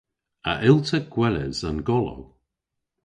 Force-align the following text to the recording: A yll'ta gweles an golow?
A 0.51 0.53
yll'ta 0.67 0.99
gweles 1.13 1.59
an 1.69 1.77
golow? 1.87 2.21